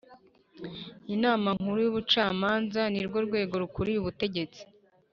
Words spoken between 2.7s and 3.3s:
ni rwo